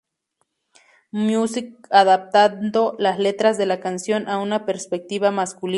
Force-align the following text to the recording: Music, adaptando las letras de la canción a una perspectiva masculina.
Music, 1.11 1.75
adaptando 1.91 2.95
las 2.97 3.19
letras 3.19 3.59
de 3.59 3.67
la 3.67 3.79
canción 3.79 4.27
a 4.27 4.39
una 4.39 4.65
perspectiva 4.65 5.29
masculina. 5.29 5.69